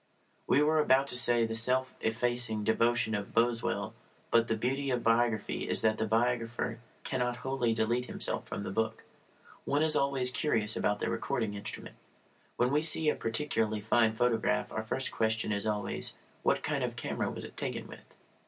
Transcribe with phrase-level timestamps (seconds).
[0.47, 3.93] We were about to say the self effacing devotion of Boswell;
[4.31, 8.71] but the beauty of biography is that the biographer cannot wholly delete himself from the
[8.71, 9.03] book.
[9.63, 11.97] One is always curious about the recording instrument.
[12.57, 16.95] When we see a particularly fine photograph our first question is always, "What kind of
[16.95, 18.17] camera was it taken with?"